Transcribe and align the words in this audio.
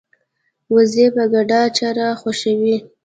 وزې 0.73 1.05
په 1.15 1.23
ګډه 1.33 1.61
چرا 1.77 2.09
خوښوي 2.19 2.77